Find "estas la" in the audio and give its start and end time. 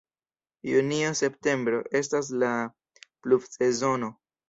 2.01-2.53